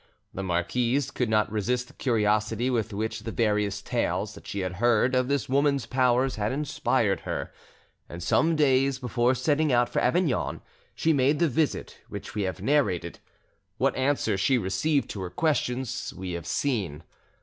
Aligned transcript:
The 0.33 0.41
marquise 0.41 1.11
could 1.11 1.29
not 1.29 1.51
resist 1.51 1.85
the 1.85 1.93
curiosity 1.93 2.71
with 2.71 2.91
which 2.91 3.19
various 3.19 3.83
tales 3.83 4.33
that 4.33 4.47
she 4.47 4.61
had 4.61 4.77
heard 4.77 5.13
of 5.13 5.27
this 5.27 5.47
woman's 5.47 5.85
powers 5.85 6.37
had 6.37 6.51
inspired 6.51 7.19
her, 7.19 7.53
and 8.09 8.23
some 8.23 8.55
days 8.55 8.97
before 8.97 9.35
setting 9.35 9.71
out 9.71 9.89
for 9.89 9.99
Avignon 10.01 10.61
she 10.95 11.13
made 11.13 11.37
the 11.37 11.47
visit 11.47 11.99
which 12.09 12.33
we 12.33 12.41
have 12.41 12.63
narrated. 12.63 13.19
What 13.77 13.95
answer 13.95 14.39
she 14.39 14.57
received 14.57 15.07
to 15.11 15.21
her 15.21 15.29
questions 15.29 16.11
we 16.15 16.31
have 16.31 16.47
seen. 16.47 17.03